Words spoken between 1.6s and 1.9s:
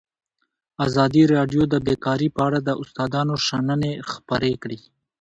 د